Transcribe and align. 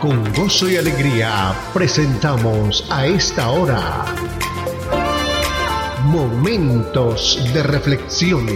Con 0.00 0.24
gozo 0.32 0.66
y 0.66 0.76
alegría 0.76 1.52
presentamos 1.74 2.88
a 2.90 3.04
esta 3.04 3.50
hora 3.50 4.06
Momentos 6.04 7.38
de 7.52 7.62
Reflexión. 7.62 8.46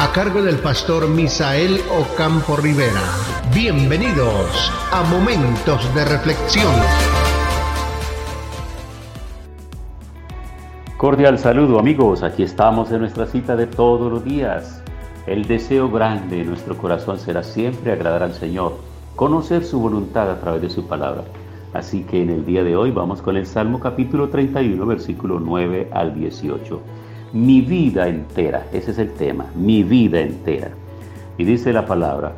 A 0.00 0.10
cargo 0.12 0.42
del 0.42 0.56
pastor 0.56 1.08
Misael 1.08 1.80
Ocampo 2.00 2.56
Rivera. 2.56 3.00
Bienvenidos 3.54 4.72
a 4.90 5.04
Momentos 5.04 5.94
de 5.94 6.04
Reflexión. 6.06 6.74
Cordial 10.96 11.38
saludo 11.38 11.78
amigos, 11.78 12.24
aquí 12.24 12.42
estamos 12.42 12.90
en 12.90 13.02
nuestra 13.02 13.26
cita 13.26 13.54
de 13.54 13.68
todos 13.68 14.10
los 14.10 14.24
días. 14.24 14.79
El 15.30 15.44
deseo 15.46 15.88
grande 15.88 16.38
de 16.38 16.44
nuestro 16.44 16.76
corazón 16.76 17.16
será 17.20 17.44
siempre 17.44 17.92
agradar 17.92 18.24
al 18.24 18.34
Señor, 18.34 18.78
conocer 19.14 19.62
su 19.62 19.78
voluntad 19.78 20.28
a 20.28 20.40
través 20.40 20.60
de 20.60 20.70
su 20.70 20.88
palabra. 20.88 21.22
Así 21.72 22.02
que 22.02 22.20
en 22.20 22.30
el 22.30 22.44
día 22.44 22.64
de 22.64 22.74
hoy 22.74 22.90
vamos 22.90 23.22
con 23.22 23.36
el 23.36 23.46
Salmo 23.46 23.78
capítulo 23.78 24.28
31, 24.28 24.84
versículo 24.84 25.38
9 25.38 25.90
al 25.92 26.16
18. 26.16 26.80
Mi 27.32 27.60
vida 27.60 28.08
entera, 28.08 28.66
ese 28.72 28.90
es 28.90 28.98
el 28.98 29.12
tema, 29.12 29.46
mi 29.54 29.84
vida 29.84 30.18
entera. 30.18 30.72
Y 31.38 31.44
dice 31.44 31.72
la 31.72 31.86
palabra, 31.86 32.32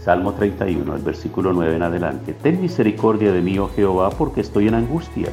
Salmo 0.00 0.32
31, 0.32 0.96
el 0.96 1.02
versículo 1.02 1.52
9 1.52 1.76
en 1.76 1.82
adelante, 1.84 2.34
Ten 2.34 2.60
misericordia 2.60 3.30
de 3.30 3.40
mí, 3.40 3.56
oh 3.60 3.68
Jehová, 3.68 4.10
porque 4.10 4.40
estoy 4.40 4.66
en 4.66 4.74
angustia. 4.74 5.28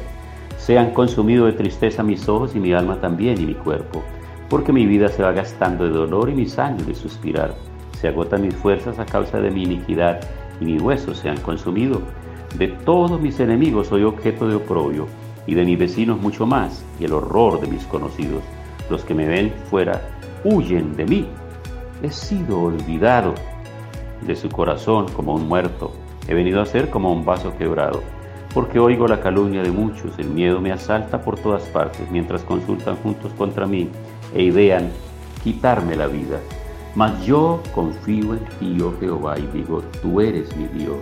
Sean 0.58 0.92
consumidos 0.92 1.46
de 1.46 1.58
tristeza 1.58 2.04
mis 2.04 2.28
ojos 2.28 2.54
y 2.54 2.60
mi 2.60 2.72
alma 2.72 3.00
también 3.00 3.40
y 3.40 3.46
mi 3.46 3.54
cuerpo, 3.54 4.04
porque 4.48 4.72
mi 4.72 4.86
vida 4.86 5.08
se 5.08 5.22
va 5.22 5.32
gastando 5.32 5.84
de 5.84 5.90
dolor 5.90 6.28
y 6.30 6.34
mis 6.34 6.58
años 6.58 6.86
de 6.86 6.94
suspirar. 6.94 7.54
Se 8.00 8.08
agotan 8.08 8.42
mis 8.42 8.54
fuerzas 8.54 8.98
a 8.98 9.06
causa 9.06 9.40
de 9.40 9.50
mi 9.50 9.64
iniquidad 9.64 10.20
y 10.60 10.64
mis 10.64 10.82
huesos 10.82 11.18
se 11.18 11.28
han 11.28 11.40
consumido. 11.40 12.02
De 12.58 12.68
todos 12.68 13.20
mis 13.20 13.40
enemigos 13.40 13.88
soy 13.88 14.04
objeto 14.04 14.46
de 14.46 14.56
oprobio, 14.56 15.06
y 15.46 15.54
de 15.54 15.64
mis 15.64 15.78
vecinos 15.78 16.20
mucho 16.20 16.46
más, 16.46 16.84
y 16.98 17.04
el 17.04 17.12
horror 17.12 17.60
de 17.60 17.66
mis 17.66 17.84
conocidos. 17.84 18.42
Los 18.90 19.04
que 19.04 19.14
me 19.14 19.26
ven 19.26 19.52
fuera 19.70 20.00
huyen 20.44 20.96
de 20.96 21.06
mí. 21.06 21.26
He 22.02 22.10
sido 22.10 22.60
olvidado 22.60 23.34
de 24.22 24.36
su 24.36 24.48
corazón 24.48 25.06
como 25.14 25.34
un 25.34 25.48
muerto. 25.48 25.92
He 26.28 26.34
venido 26.34 26.60
a 26.60 26.66
ser 26.66 26.90
como 26.90 27.12
un 27.12 27.24
vaso 27.24 27.56
quebrado, 27.56 28.02
porque 28.54 28.78
oigo 28.78 29.06
la 29.06 29.20
calumnia 29.20 29.62
de 29.62 29.70
muchos, 29.70 30.18
el 30.18 30.30
miedo 30.30 30.60
me 30.60 30.72
asalta 30.72 31.20
por 31.20 31.38
todas 31.38 31.64
partes, 31.64 32.10
mientras 32.10 32.42
consultan 32.42 32.96
juntos 32.96 33.32
contra 33.34 33.66
mí 33.66 33.90
e 34.32 34.44
idean 34.44 34.90
quitarme 35.42 35.96
la 35.96 36.06
vida. 36.06 36.40
Mas 36.94 37.24
yo 37.26 37.60
confío 37.74 38.34
en 38.34 38.44
ti, 38.58 38.80
oh 38.80 38.94
Jehová, 39.00 39.38
y 39.38 39.46
digo, 39.48 39.82
tú 40.00 40.20
eres 40.20 40.56
mi 40.56 40.66
Dios. 40.68 41.00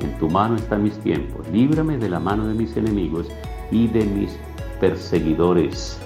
En 0.00 0.18
tu 0.18 0.28
mano 0.28 0.56
están 0.56 0.82
mis 0.82 0.98
tiempos. 0.98 1.46
Líbrame 1.48 1.98
de 1.98 2.08
la 2.08 2.18
mano 2.18 2.46
de 2.48 2.54
mis 2.54 2.76
enemigos 2.76 3.28
y 3.70 3.86
de 3.86 4.04
mis 4.04 4.36
perseguidores. 4.80 6.00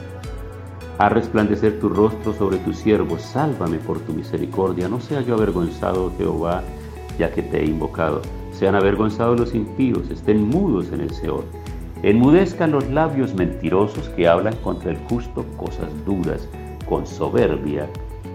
A 0.99 1.09
resplandecer 1.09 1.81
tu 1.81 1.89
rostro 1.89 2.35
sobre 2.35 2.59
tu 2.59 2.73
siervo, 2.73 3.19
sálvame 3.19 3.79
por 3.79 3.99
tu 4.01 4.13
misericordia. 4.13 4.89
No 4.89 5.01
sea 5.01 5.23
yo 5.23 5.35
avergonzado, 5.35 6.13
Jehová, 6.19 6.63
ya 7.19 7.33
que 7.33 7.43
te 7.43 7.63
he 7.63 7.67
invocado. 7.67 8.21
Sean 8.53 8.75
avergonzados 8.75 9.41
los 9.41 9.55
impíos, 9.55 10.11
estén 10.11 10.49
mudos 10.49 10.93
en 10.93 11.01
el 11.01 11.11
Seol. 11.11 11.45
Enmudezcan 12.05 12.71
los 12.71 12.89
labios 12.91 13.35
mentirosos 13.35 14.09
que 14.11 14.29
hablan 14.29 14.55
contra 14.57 14.91
el 14.91 14.99
justo 15.09 15.45
cosas 15.57 15.89
duras, 16.05 16.49
con 16.89 17.07
soberbia 17.07 17.89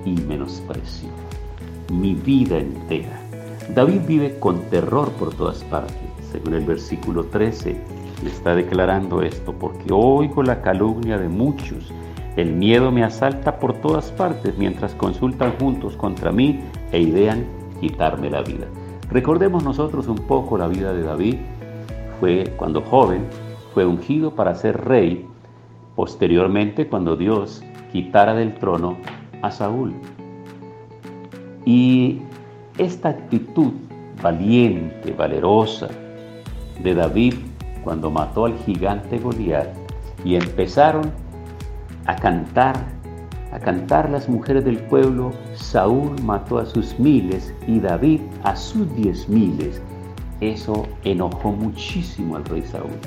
y 0.06 0.14
menosprecio. 0.22 1.10
Mi 1.92 2.16
vida 2.16 2.58
entera 2.58 3.30
David 3.76 4.02
vive 4.08 4.40
con 4.40 4.62
terror 4.72 5.12
por 5.12 5.34
todas 5.36 5.64
partes. 5.66 5.96
Según 6.32 6.56
el 6.56 6.66
versículo 6.66 7.26
13, 7.26 7.78
le 8.24 8.30
está 8.30 8.56
declarando 8.56 9.22
esto, 9.22 9.54
porque 9.54 9.94
oigo 9.94 10.42
la 10.42 10.64
calumnia 10.64 11.20
de 11.20 11.30
muchos, 11.30 11.94
el 12.36 12.54
miedo 12.54 12.92
me 12.92 13.04
asalta 13.04 13.60
por 13.60 13.74
todas 13.74 14.12
partes 14.12 14.58
mientras 14.58 14.96
consultan 14.96 15.54
juntos 15.60 15.96
contra 15.96 16.32
mí 16.32 16.62
e 16.92 17.00
idean 17.00 17.46
quitarme 17.80 18.32
la 18.32 18.42
vida. 18.42 18.66
Recordemos 19.12 19.64
nosotros 19.64 20.08
un 20.08 20.18
poco 20.18 20.58
la 20.58 20.68
vida 20.68 20.92
de 20.92 21.04
David. 21.04 21.36
Fue 22.20 22.52
cuando 22.58 22.82
joven, 22.82 23.26
fue 23.80 23.86
ungido 23.86 24.36
para 24.36 24.56
ser 24.56 24.76
rey, 24.90 25.26
posteriormente 25.96 26.90
cuando 26.90 27.16
Dios 27.16 27.64
quitara 27.94 28.34
del 28.34 28.56
trono 28.56 28.98
a 29.42 29.52
Saúl. 29.52 29.94
Y 31.64 32.20
esta 32.78 33.08
actitud 33.08 33.72
valiente, 34.22 35.14
valerosa 35.14 35.88
de 36.84 36.94
David 36.94 37.36
cuando 37.86 38.12
mató 38.12 38.48
al 38.48 38.58
gigante 38.58 39.18
Goliat 39.18 39.70
y 40.26 40.36
empezaron 40.36 41.14
a 42.06 42.18
cantar, 42.18 42.76
a 43.54 43.60
cantar 43.60 44.10
las 44.10 44.28
mujeres 44.28 44.66
del 44.66 44.80
pueblo, 44.80 45.32
Saúl 45.54 46.22
mató 46.22 46.58
a 46.58 46.66
sus 46.66 47.00
miles 47.00 47.54
y 47.66 47.80
David 47.80 48.20
a 48.44 48.58
sus 48.58 48.94
diez 48.98 49.30
miles. 49.30 49.82
Eso 50.42 50.86
enojó 51.06 51.54
muchísimo 51.54 52.36
al 52.36 52.44
rey 52.44 52.64
Saúl, 52.64 53.00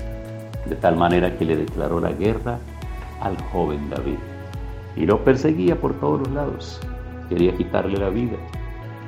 de 0.66 0.76
tal 0.76 0.96
manera 0.96 1.36
que 1.36 1.44
le 1.44 1.56
declaró 1.56 2.00
la 2.00 2.12
guerra 2.12 2.58
al 3.20 3.36
joven 3.52 3.90
David 3.90 4.18
y 4.96 5.06
lo 5.06 5.24
perseguía 5.24 5.80
por 5.80 5.94
todos 5.94 6.20
los 6.20 6.30
lados, 6.30 6.80
quería 7.28 7.56
quitarle 7.56 7.98
la 7.98 8.10
vida. 8.10 8.36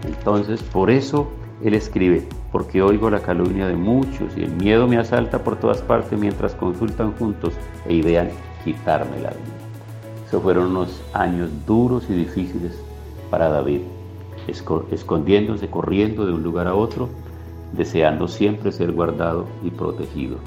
Entonces, 0.06 0.62
por 0.62 0.91
eso 0.91 1.28
él 1.62 1.75
escribe, 1.75 2.26
porque 2.53 2.82
oigo 2.82 3.10
la 3.10 3.20
calumnia 3.20 3.66
de 3.66 3.76
muchos 3.76 4.37
y 4.37 4.43
el 4.43 4.53
miedo 4.53 4.87
me 4.87 4.98
asalta 4.98 5.43
por 5.43 5.56
todas 5.56 5.82
partes 5.82 6.19
mientras 6.19 6.54
consultan 6.54 7.12
juntos 7.12 7.54
e 7.87 7.94
idean 7.94 8.28
quitarme 8.64 9.20
la 9.20 9.31
vida. 9.31 9.64
Esos 10.26 10.43
fueron 10.43 10.69
unos 10.69 11.03
años 11.12 11.50
duros 11.66 12.04
y 12.09 12.14
difíciles 12.14 12.72
para 13.31 13.48
David, 13.48 13.81
escondiéndose, 14.91 15.69
corriendo 15.69 16.26
de 16.26 16.32
un 16.32 16.43
lugar 16.43 16.66
a 16.66 16.75
otro, 16.75 17.09
deseando 17.72 18.28
siempre 18.28 18.72
ser 18.72 18.93
guardado 18.93 19.47
y 19.62 19.70
protegido. 19.70 20.38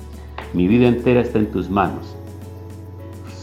Mi 0.54 0.68
vida 0.68 0.88
entera 0.88 1.22
está 1.22 1.40
en 1.40 1.52
tus 1.52 1.70
manos. 1.70 2.16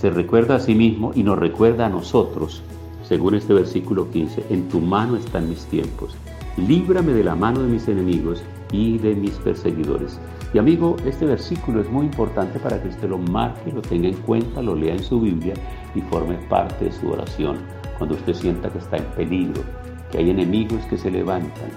Se 0.01 0.11
recuerda 0.11 0.57
a 0.57 0.61
sí 0.61 0.75
mismo 0.75 1.13
y 1.15 1.23
nos 1.23 1.39
recuerda 1.39 1.87
a 1.87 1.91
nosotros 1.91 2.63
según 3.05 3.35
este 3.35 3.53
versículo 3.53 4.11
15, 4.11 4.47
en 4.49 4.69
tu 4.69 4.81
mano 4.81 5.17
están 5.17 5.49
mis 5.49 5.67
tiempos. 5.67 6.17
Líbrame 6.57 7.13
de 7.13 7.23
la 7.23 7.35
mano 7.35 7.61
de 7.61 7.69
mis 7.69 7.87
enemigos 7.87 8.43
y 8.73 8.97
de 8.99 9.15
mis 9.15 9.33
perseguidores. 9.33 10.19
Y 10.55 10.59
amigo, 10.59 10.97
este 11.05 11.27
versículo 11.27 11.83
es 11.83 11.91
muy 11.91 12.07
importante 12.07 12.59
para 12.59 12.83
que 12.83 12.89
usted 12.89 13.09
lo 13.09 13.19
marque, 13.19 13.73
lo 13.73 13.83
tenga 13.83 14.09
en 14.09 14.17
cuenta, 14.17 14.63
lo 14.63 14.75
lea 14.75 14.95
en 14.95 15.03
su 15.03 15.21
Biblia 15.21 15.55
y 15.95 16.01
forme 16.03 16.37
parte 16.49 16.87
de 16.87 16.93
su 16.93 17.11
oración. 17.11 17.59
Cuando 17.99 18.15
usted 18.15 18.35
sienta 18.35 18.71
que 18.71 18.79
está 18.79 18.97
en 18.97 19.05
peligro, 19.17 19.63
que 20.11 20.19
hay 20.19 20.31
enemigos 20.31 20.83
que 20.89 20.97
se 20.97 21.11
levantan, 21.11 21.71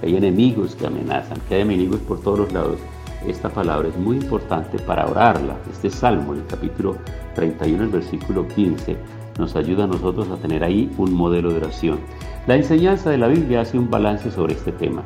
que 0.00 0.08
hay 0.08 0.16
enemigos 0.16 0.74
que 0.74 0.86
amenazan, 0.86 1.38
que 1.48 1.54
hay 1.54 1.62
enemigos 1.62 2.00
por 2.00 2.20
todos 2.20 2.40
los 2.40 2.52
lados, 2.52 2.78
esta 3.26 3.48
palabra 3.48 3.88
es 3.88 3.96
muy 3.96 4.16
importante 4.16 4.78
para 4.78 5.06
orarla. 5.06 5.56
Este 5.70 5.90
salmo, 5.90 6.34
el 6.34 6.46
capítulo 6.46 6.96
31, 7.34 7.84
el 7.84 7.88
versículo 7.88 8.46
15, 8.48 8.96
nos 9.38 9.56
ayuda 9.56 9.84
a 9.84 9.86
nosotros 9.88 10.28
a 10.30 10.36
tener 10.36 10.62
ahí 10.64 10.90
un 10.98 11.12
modelo 11.12 11.50
de 11.50 11.58
oración. 11.58 11.98
La 12.46 12.56
enseñanza 12.56 13.10
de 13.10 13.18
la 13.18 13.28
Biblia 13.28 13.62
hace 13.62 13.78
un 13.78 13.90
balance 13.90 14.30
sobre 14.30 14.54
este 14.54 14.72
tema, 14.72 15.02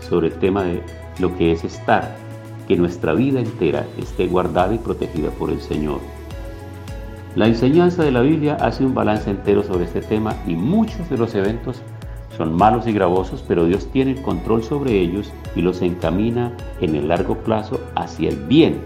sobre 0.00 0.28
el 0.28 0.34
tema 0.34 0.64
de 0.64 0.82
lo 1.18 1.36
que 1.36 1.52
es 1.52 1.64
estar, 1.64 2.16
que 2.66 2.76
nuestra 2.76 3.14
vida 3.14 3.40
entera 3.40 3.86
esté 3.98 4.26
guardada 4.26 4.74
y 4.74 4.78
protegida 4.78 5.30
por 5.30 5.50
el 5.50 5.60
Señor. 5.60 6.00
La 7.34 7.46
enseñanza 7.46 8.02
de 8.02 8.10
la 8.10 8.20
Biblia 8.20 8.56
hace 8.56 8.84
un 8.84 8.94
balance 8.94 9.30
entero 9.30 9.62
sobre 9.62 9.84
este 9.84 10.02
tema 10.02 10.34
y 10.46 10.54
muchos 10.54 11.08
de 11.08 11.16
los 11.16 11.34
eventos 11.34 11.80
son 12.36 12.54
malos 12.54 12.86
y 12.86 12.92
gravosos, 12.92 13.44
pero 13.46 13.66
Dios 13.66 13.86
tiene 13.92 14.12
el 14.12 14.22
control 14.22 14.62
sobre 14.62 14.98
ellos 15.00 15.32
y 15.54 15.62
los 15.62 15.82
encamina 15.82 16.56
en 16.80 16.94
el 16.96 17.08
largo 17.08 17.36
plazo 17.38 17.80
hacia 17.94 18.30
el 18.30 18.36
bien 18.36 18.80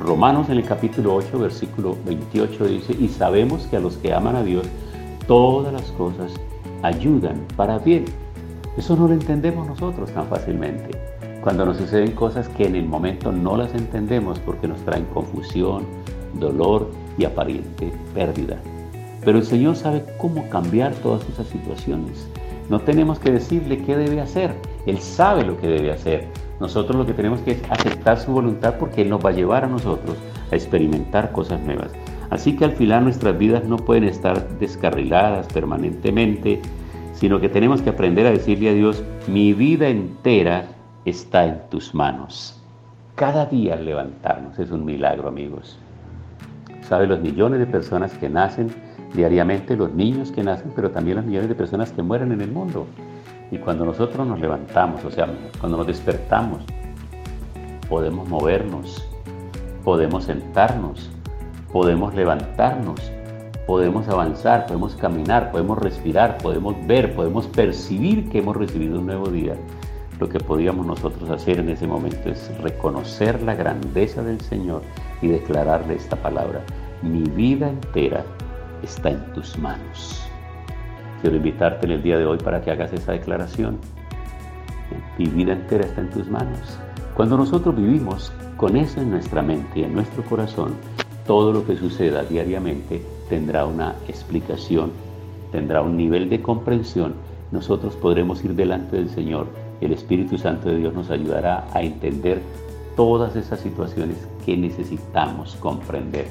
Romanos 0.00 0.48
en 0.50 0.58
el 0.58 0.64
capítulo 0.64 1.14
8, 1.14 1.38
versículo 1.38 1.96
28 2.04 2.64
dice, 2.66 2.96
y 2.98 3.08
sabemos 3.08 3.66
que 3.68 3.76
a 3.76 3.80
los 3.80 3.96
que 3.96 4.12
aman 4.12 4.36
a 4.36 4.42
Dios, 4.42 4.66
todas 5.26 5.72
las 5.72 5.90
cosas 5.92 6.34
ayudan 6.82 7.46
para 7.56 7.78
bien. 7.78 8.04
Eso 8.76 8.96
no 8.96 9.06
lo 9.06 9.14
entendemos 9.14 9.66
nosotros 9.66 10.10
tan 10.10 10.26
fácilmente. 10.26 10.98
Cuando 11.42 11.64
nos 11.64 11.76
suceden 11.76 12.12
cosas 12.12 12.48
que 12.50 12.66
en 12.66 12.74
el 12.74 12.86
momento 12.86 13.30
no 13.30 13.56
las 13.56 13.72
entendemos 13.74 14.38
porque 14.40 14.66
nos 14.66 14.80
traen 14.80 15.04
confusión, 15.06 15.84
dolor 16.34 16.90
y 17.16 17.24
aparente 17.24 17.92
pérdida. 18.14 18.58
Pero 19.24 19.38
el 19.38 19.44
Señor 19.44 19.76
sabe 19.76 20.04
cómo 20.18 20.48
cambiar 20.48 20.92
todas 20.96 21.26
esas 21.28 21.46
situaciones. 21.46 22.28
No 22.68 22.80
tenemos 22.80 23.18
que 23.18 23.30
decirle 23.30 23.78
qué 23.78 23.96
debe 23.96 24.20
hacer. 24.20 24.54
Él 24.86 24.98
sabe 24.98 25.44
lo 25.44 25.58
que 25.58 25.66
debe 25.66 25.92
hacer. 25.92 26.28
Nosotros 26.60 26.96
lo 26.96 27.06
que 27.06 27.12
tenemos 27.12 27.40
que 27.40 27.52
es 27.52 27.62
aceptar 27.68 28.18
su 28.18 28.32
voluntad 28.32 28.76
porque 28.78 29.02
Él 29.02 29.10
nos 29.10 29.24
va 29.24 29.30
a 29.30 29.34
llevar 29.34 29.64
a 29.64 29.68
nosotros 29.68 30.16
a 30.50 30.54
experimentar 30.54 31.32
cosas 31.32 31.60
nuevas. 31.60 31.90
Así 32.30 32.56
que 32.56 32.64
al 32.64 32.72
final 32.72 33.04
nuestras 33.04 33.36
vidas 33.36 33.64
no 33.64 33.76
pueden 33.76 34.04
estar 34.04 34.48
descarriladas 34.58 35.46
permanentemente, 35.48 36.60
sino 37.12 37.40
que 37.40 37.48
tenemos 37.48 37.82
que 37.82 37.90
aprender 37.90 38.26
a 38.26 38.30
decirle 38.30 38.70
a 38.70 38.74
Dios, 38.74 39.02
mi 39.28 39.52
vida 39.52 39.88
entera 39.88 40.66
está 41.04 41.44
en 41.44 41.60
tus 41.70 41.94
manos. 41.94 42.60
Cada 43.14 43.46
día 43.46 43.76
levantarnos 43.76 44.58
es 44.58 44.70
un 44.70 44.84
milagro, 44.84 45.28
amigos. 45.28 45.78
Sabe 46.82 47.06
los 47.06 47.20
millones 47.20 47.60
de 47.60 47.66
personas 47.66 48.12
que 48.14 48.28
nacen 48.28 48.70
diariamente, 49.14 49.76
los 49.76 49.92
niños 49.94 50.30
que 50.30 50.42
nacen, 50.42 50.72
pero 50.74 50.90
también 50.90 51.16
los 51.16 51.26
millones 51.26 51.48
de 51.48 51.54
personas 51.54 51.92
que 51.92 52.02
mueren 52.02 52.32
en 52.32 52.40
el 52.40 52.50
mundo. 52.50 52.86
Y 53.50 53.58
cuando 53.58 53.84
nosotros 53.84 54.26
nos 54.26 54.40
levantamos, 54.40 55.04
o 55.04 55.10
sea, 55.10 55.28
cuando 55.60 55.78
nos 55.78 55.86
despertamos, 55.86 56.64
podemos 57.88 58.28
movernos, 58.28 59.06
podemos 59.84 60.24
sentarnos, 60.24 61.10
podemos 61.72 62.14
levantarnos, 62.14 63.00
podemos 63.66 64.08
avanzar, 64.08 64.66
podemos 64.66 64.96
caminar, 64.96 65.52
podemos 65.52 65.78
respirar, 65.78 66.38
podemos 66.38 66.74
ver, 66.86 67.14
podemos 67.14 67.46
percibir 67.46 68.28
que 68.28 68.38
hemos 68.38 68.56
recibido 68.56 68.98
un 68.98 69.06
nuevo 69.06 69.28
día. 69.28 69.54
Lo 70.18 70.28
que 70.28 70.38
podíamos 70.38 70.86
nosotros 70.86 71.28
hacer 71.30 71.58
en 71.58 71.70
ese 71.70 71.86
momento 71.86 72.30
es 72.30 72.50
reconocer 72.62 73.42
la 73.42 73.54
grandeza 73.54 74.22
del 74.22 74.40
Señor 74.40 74.82
y 75.20 75.28
declararle 75.28 75.94
esta 75.94 76.16
palabra. 76.16 76.62
Mi 77.02 77.22
vida 77.22 77.68
entera 77.68 78.24
está 78.84 79.10
en 79.10 79.32
tus 79.32 79.58
manos. 79.58 80.22
Quiero 81.20 81.36
invitarte 81.36 81.86
en 81.86 81.92
el 81.92 82.02
día 82.02 82.18
de 82.18 82.26
hoy 82.26 82.38
para 82.38 82.60
que 82.60 82.70
hagas 82.70 82.92
esa 82.92 83.12
declaración. 83.12 83.78
Mi 85.18 85.26
vida 85.26 85.52
entera 85.52 85.84
está 85.84 86.02
en 86.02 86.10
tus 86.10 86.28
manos. 86.28 86.78
Cuando 87.14 87.36
nosotros 87.36 87.74
vivimos 87.74 88.32
con 88.56 88.76
eso 88.76 89.00
en 89.00 89.10
nuestra 89.10 89.42
mente 89.42 89.80
y 89.80 89.84
en 89.84 89.94
nuestro 89.94 90.22
corazón, 90.24 90.74
todo 91.26 91.52
lo 91.52 91.66
que 91.66 91.76
suceda 91.76 92.22
diariamente 92.22 93.02
tendrá 93.28 93.64
una 93.64 93.94
explicación, 94.06 94.92
tendrá 95.50 95.80
un 95.80 95.96
nivel 95.96 96.28
de 96.28 96.42
comprensión. 96.42 97.14
Nosotros 97.50 97.96
podremos 97.96 98.44
ir 98.44 98.54
delante 98.54 98.96
del 98.96 99.08
Señor. 99.08 99.46
El 99.80 99.92
Espíritu 99.92 100.36
Santo 100.36 100.68
de 100.68 100.76
Dios 100.76 100.92
nos 100.92 101.10
ayudará 101.10 101.66
a 101.72 101.82
entender 101.82 102.42
todas 102.96 103.34
esas 103.34 103.60
situaciones 103.60 104.28
que 104.44 104.56
necesitamos 104.56 105.56
comprender. 105.56 106.26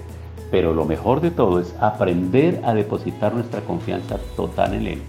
Pero 0.53 0.71
lo 0.71 0.85
mejor 0.85 1.19
de 1.19 1.31
todo 1.31 1.59
es 1.59 1.75
aprender 1.79 2.61
a 2.63 2.75
depositar 2.75 3.33
nuestra 3.33 3.61
confianza 3.61 4.19
total 4.35 4.75
en 4.75 4.85
Él. 4.85 5.01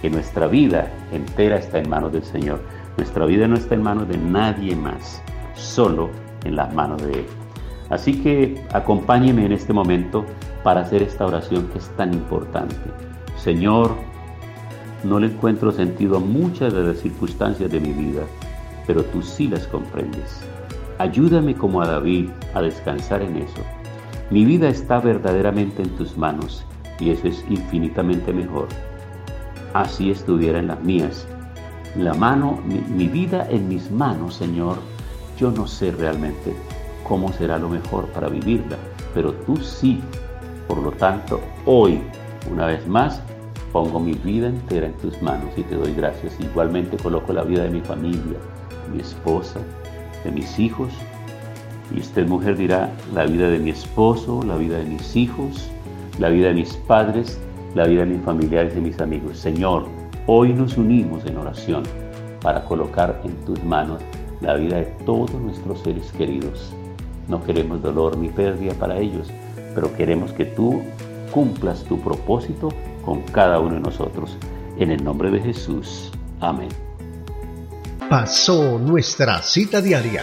Que 0.00 0.08
nuestra 0.08 0.46
vida 0.46 0.92
entera 1.10 1.56
está 1.56 1.80
en 1.80 1.90
manos 1.90 2.12
del 2.12 2.22
Señor. 2.22 2.60
Nuestra 2.96 3.26
vida 3.26 3.48
no 3.48 3.56
está 3.56 3.74
en 3.74 3.82
manos 3.82 4.06
de 4.06 4.16
nadie 4.16 4.76
más, 4.76 5.20
solo 5.54 6.08
en 6.44 6.54
las 6.54 6.72
manos 6.72 7.02
de 7.02 7.14
Él. 7.14 7.26
Así 7.90 8.22
que 8.22 8.64
acompáñeme 8.72 9.44
en 9.44 9.50
este 9.50 9.72
momento 9.72 10.24
para 10.62 10.82
hacer 10.82 11.02
esta 11.02 11.26
oración 11.26 11.66
que 11.72 11.78
es 11.78 11.88
tan 11.96 12.14
importante. 12.14 12.76
Señor, 13.38 13.90
no 15.02 15.18
le 15.18 15.26
encuentro 15.26 15.72
sentido 15.72 16.18
a 16.18 16.20
muchas 16.20 16.72
de 16.72 16.84
las 16.84 16.98
circunstancias 16.98 17.72
de 17.72 17.80
mi 17.80 17.92
vida, 17.92 18.22
pero 18.86 19.02
tú 19.02 19.20
sí 19.20 19.48
las 19.48 19.66
comprendes. 19.66 20.42
Ayúdame 20.98 21.56
como 21.56 21.82
a 21.82 21.88
David 21.88 22.30
a 22.54 22.62
descansar 22.62 23.22
en 23.22 23.38
eso. 23.38 23.64
Mi 24.28 24.44
vida 24.44 24.68
está 24.68 24.98
verdaderamente 24.98 25.82
en 25.82 25.90
tus 25.90 26.16
manos 26.16 26.64
y 26.98 27.10
eso 27.10 27.28
es 27.28 27.44
infinitamente 27.48 28.32
mejor. 28.32 28.66
Así 29.72 30.10
estuviera 30.10 30.58
en 30.58 30.66
las 30.66 30.82
mías. 30.82 31.28
La 31.96 32.12
mano, 32.12 32.58
mi, 32.64 33.06
vida 33.06 33.46
en 33.48 33.68
mis 33.68 33.88
manos, 33.90 34.34
Señor, 34.34 34.78
yo 35.38 35.52
no 35.52 35.68
sé 35.68 35.92
realmente 35.92 36.54
cómo 37.04 37.32
será 37.32 37.56
lo 37.56 37.68
mejor 37.68 38.06
para 38.08 38.28
vivirla, 38.28 38.76
pero 39.14 39.32
tú 39.32 39.56
sí. 39.58 40.02
Por 40.66 40.78
lo 40.78 40.90
tanto, 40.90 41.40
hoy, 41.64 42.00
una 42.50 42.66
vez 42.66 42.86
más, 42.88 43.22
pongo 43.70 44.00
mi 44.00 44.14
vida 44.14 44.48
entera 44.48 44.86
en 44.86 44.94
tus 44.94 45.22
manos 45.22 45.50
y 45.56 45.62
te 45.62 45.76
doy 45.76 45.94
gracias. 45.94 46.36
Igualmente 46.40 46.96
coloco 46.96 47.32
la 47.32 47.44
vida 47.44 47.62
de 47.62 47.70
mi 47.70 47.80
familia, 47.80 48.38
mi 48.92 49.00
esposa, 49.00 49.60
de 50.24 50.32
mis 50.32 50.58
hijos. 50.58 50.92
Y 51.94 52.00
usted, 52.00 52.26
mujer, 52.26 52.56
dirá 52.56 52.90
la 53.14 53.26
vida 53.26 53.48
de 53.48 53.58
mi 53.58 53.70
esposo, 53.70 54.42
la 54.42 54.56
vida 54.56 54.78
de 54.78 54.84
mis 54.84 55.14
hijos, 55.14 55.70
la 56.18 56.28
vida 56.28 56.48
de 56.48 56.54
mis 56.54 56.74
padres, 56.74 57.38
la 57.74 57.86
vida 57.86 58.04
de 58.04 58.14
mis 58.14 58.24
familiares 58.24 58.74
y 58.76 58.80
mis 58.80 59.00
amigos. 59.00 59.38
Señor, 59.38 59.86
hoy 60.26 60.52
nos 60.52 60.76
unimos 60.76 61.24
en 61.26 61.36
oración 61.36 61.82
para 62.42 62.64
colocar 62.64 63.20
en 63.24 63.32
tus 63.44 63.62
manos 63.64 64.02
la 64.40 64.54
vida 64.54 64.76
de 64.76 64.84
todos 65.04 65.32
nuestros 65.32 65.80
seres 65.80 66.10
queridos. 66.12 66.72
No 67.28 67.42
queremos 67.42 67.82
dolor 67.82 68.16
ni 68.16 68.28
pérdida 68.28 68.74
para 68.74 68.98
ellos, 68.98 69.28
pero 69.74 69.94
queremos 69.96 70.32
que 70.32 70.44
tú 70.44 70.82
cumplas 71.32 71.84
tu 71.84 72.00
propósito 72.00 72.68
con 73.04 73.22
cada 73.22 73.60
uno 73.60 73.74
de 73.74 73.80
nosotros. 73.80 74.36
En 74.78 74.90
el 74.90 75.02
nombre 75.02 75.30
de 75.30 75.40
Jesús. 75.40 76.10
Amén. 76.40 76.68
Pasó 78.08 78.78
nuestra 78.78 79.42
cita 79.42 79.80
diaria. 79.80 80.22